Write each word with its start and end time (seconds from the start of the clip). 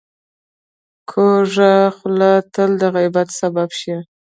کوږه 1.09 1.73
خوله 1.95 2.31
تل 2.53 2.71
د 2.81 2.83
غیبت 2.95 3.27
سبب 3.39 3.69
شي 3.79 3.95